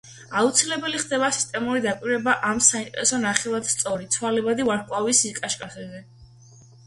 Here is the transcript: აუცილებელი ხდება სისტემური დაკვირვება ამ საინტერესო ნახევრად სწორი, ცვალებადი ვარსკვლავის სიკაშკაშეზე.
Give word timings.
აუცილებელი 0.39 1.01
ხდება 1.01 1.27
სისტემური 1.39 1.81
დაკვირვება 1.83 2.33
ამ 2.47 2.63
საინტერესო 2.69 3.19
ნახევრად 3.27 3.69
სწორი, 3.73 4.09
ცვალებადი 4.15 4.67
ვარსკვლავის 4.71 5.21
სიკაშკაშეზე. 5.27 6.01